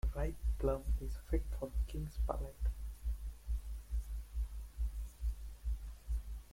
A 0.15 0.19
ripe 0.19 0.33
plum 0.57 0.81
is 0.99 1.11
fit 1.29 1.43
for 1.59 1.67
a 1.67 1.91
king's 1.91 2.17
palate. 2.25 2.55